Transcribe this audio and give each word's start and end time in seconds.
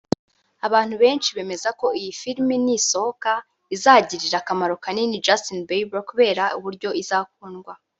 Abantu 0.67 0.95
benshi 1.03 1.29
bemeza 1.37 1.69
ko 1.79 1.87
iyi 1.99 2.11
filime 2.21 2.55
nisohoka 2.65 3.31
izagirira 3.75 4.37
akamaro 4.41 4.75
kanini 4.83 5.21
Justin 5.25 5.59
Bieber 5.67 6.01
kubera 6.09 6.43
uburyo 6.57 6.89
izakundwa 7.03 7.73